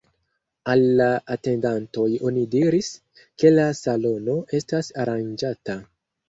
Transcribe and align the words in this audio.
Al 0.71 0.79
la 1.01 1.09
atendantoj 1.35 2.05
oni 2.29 2.45
diris, 2.55 2.89
ke 3.43 3.53
la 3.53 3.67
salono 3.81 4.37
estas 4.61 4.91
aranĝata. 5.05 5.79